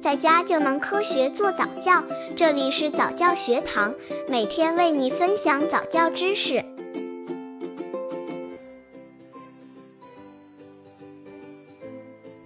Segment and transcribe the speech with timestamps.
[0.00, 2.02] 在家就能科学做早教。
[2.34, 3.94] 这里是早教学堂，
[4.28, 6.64] 每天为你分享早教知识。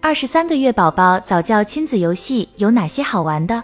[0.00, 3.62] 二十三个月宝宝早教亲子游戏有哪些好玩的？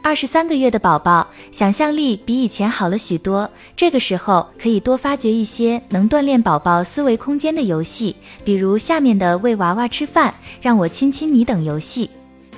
[0.00, 8.14] 二十三个月的宝宝想象力比以前好了许多，这个时候可以多发掘一些能锻炼宝宝思维空间的游戏，
[8.44, 12.08] 比如下面的喂娃娃吃饭、让我亲亲你等游戏。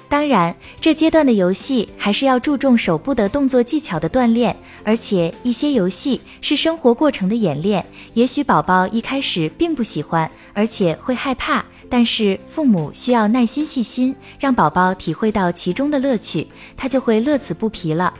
[0.08, 7.84] 当然，这阶段的游戏还是要注重手部的动作技巧的锻炼，而且一些游戏是生活过程的演练。
[8.14, 11.64] 也许宝宝一开始并不喜欢，而且会害怕。
[11.88, 16.46] 但是父母需要耐心细心，让宝宝体会到其中的乐趣，
[16.76, 18.12] 他就会乐此不疲了。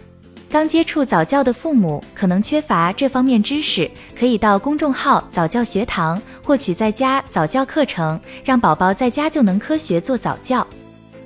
[0.49, 10.67] 刚接触早教的父母可能缺乏这方面知识，可以到公众号早教学堂获取在家早教课程，让宝宝在家就能科学做早教。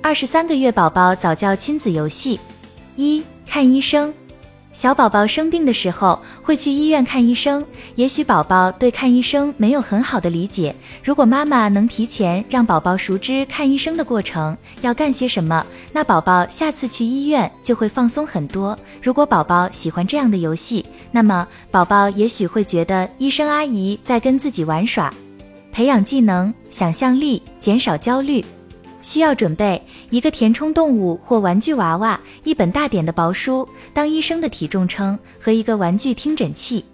[0.03, 2.39] 二十三个月宝宝早教亲子游戏
[2.95, 4.11] 一看医生。
[4.73, 7.63] 小宝宝生病的时候会去医院看医生，
[7.95, 10.73] 也许宝宝对看医生没有很好的理解。
[11.03, 18.77] 如果妈妈能提前让宝宝熟知看医生的过程要干些什么，那宝宝下次去医院就会放松很多。
[19.03, 25.13] 如果宝宝喜欢这样的游戏，那么宝宝也许会觉得医生阿姨在跟自己玩耍，
[25.71, 28.43] 培养技能、想象力，减少焦虑。
[29.01, 36.85] 需要准备一个填充动物或玩具娃娃，一本大点的薄书，当医生的体重称和一个玩具听诊器。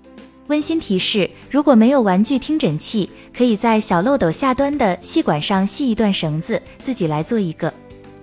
[0.47, 7.73] 温馨提示：如果没有玩具听诊器，可以在小漏斗下端的细管上系一段绳子，自己来做一个。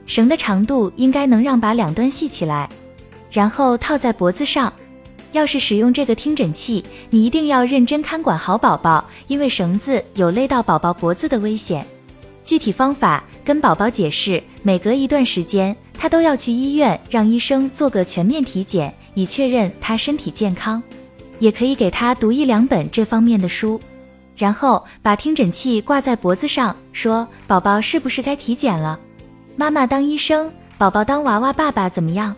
[0.07, 2.69] 绳的长度应该能让把两端系起来，
[3.31, 4.73] 然后套在脖子上。
[5.33, 11.85] 要是使用这个听诊器，你一定要认真看管好宝宝，因为绳子有勒到宝宝脖子的危险。
[12.45, 20.83] 具体方法跟宝宝解释，每隔一段时间，他都要去医院让医生做个全面体检，以确认他身体健康。
[21.41, 23.79] 也可以给他读一两本这方面的书，
[24.37, 28.99] 然后把听诊器挂在脖子上，说：“宝宝是不是该体检了？
[29.57, 32.35] 妈妈当医生，宝宝当娃娃爸爸怎么样？”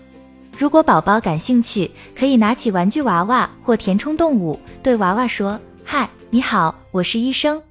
[0.58, 7.62] 如果宝宝感兴趣，可以拿起玩具娃娃或填充动物，对娃娃说：“嗨，你好，我是医生，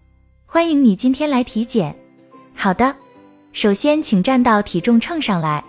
[0.45, 1.93] 欢迎你今天来体检。”
[2.53, 2.95] 好的，
[3.55, 5.63] 首先请站到体重秤上来。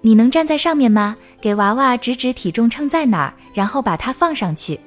[0.00, 1.16] 你能站在上面吗？
[1.40, 4.78] 给娃娃指指体重秤在哪儿，然后把它放上去，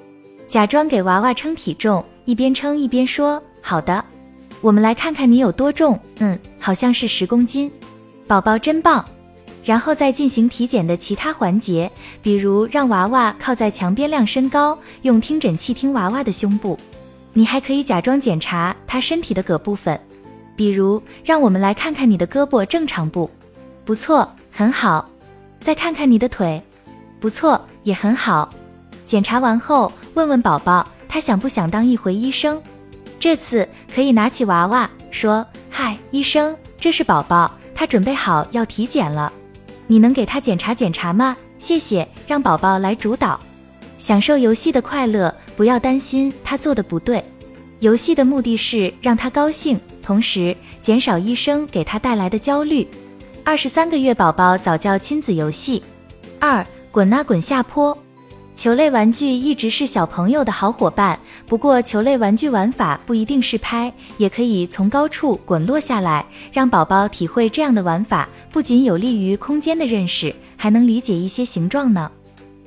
[0.49, 4.03] 假装给娃娃称体重，一边称一边说：“好的，
[4.59, 5.97] 我们来看看你有多重。
[6.19, 7.71] 嗯，好像是十公斤，
[8.27, 9.05] 宝宝真棒。”
[9.63, 11.89] 然后再进行体检的其他环节，
[12.21, 16.77] 比如让娃娃靠在墙边量身高，用听诊器听娃娃的胸部。
[17.31, 19.97] 你还可以假装检查他身体的各部分。
[20.55, 23.29] 比如，让我们来看看你的胳膊正常不？
[23.85, 25.09] 不错，很好。
[25.59, 26.61] 再看看你的腿，
[27.19, 28.49] 不错，也很好。
[29.05, 32.61] 检查完后，问问宝宝，他想不想当一回医生？
[33.19, 39.31] 这次可以拿起娃娃说：“嗨，医生，这是宝宝，他准备好要体检了。
[39.87, 41.37] 你能给他检查检查吗？
[41.57, 42.07] 谢谢。
[42.25, 43.39] 让宝宝来主导，
[43.97, 47.23] 享受游戏的快乐，不要担心他做的不对。
[47.81, 52.87] 游戏的目的是让他高兴。”同时减少医生给他带来的焦虑。
[53.43, 55.81] 二十三个月宝宝早教亲子游戏
[56.39, 57.95] 二：滚啊滚下坡。
[58.55, 72.11] 球类玩具一直是小朋友的好伙伴，不过球类玩具玩法不一定是拍，也可以从高处滚落下来，让宝宝体会这样的玩法，不仅有利于空间的认识，还能理解一些形状呢。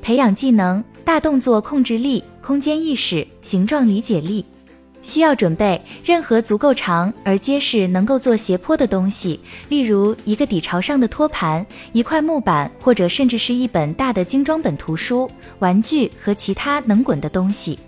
[0.03, 4.45] 培养技能：大动作控制力、空间意识、形状理解力。
[5.05, 9.39] 需要准备任何足够长而结实、能够做斜坡的东西，
[9.69, 17.79] 例如一个底朝上的托盘、一块木板，或者甚至是一本大的精装本图书、玩具和其他能滚的东西。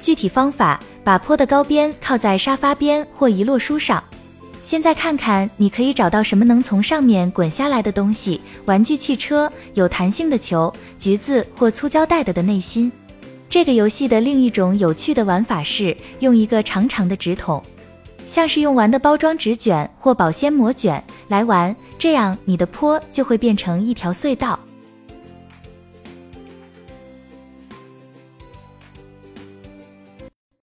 [0.00, 4.02] 具体方法：把坡的高边靠在沙发边或一摞书上。
[4.62, 12.92] 现在看看你可以找到什么能从上面滚下来的东西：玩具汽车、有弹性的球、橘子或粗胶带的的内心。
[13.50, 17.60] 这个游戏的另一种有趣的玩法是用一个长长的纸筒，
[18.24, 24.56] 像是用完的包装纸卷或保鲜膜卷来玩，这样你的坡就会变成一条隧道。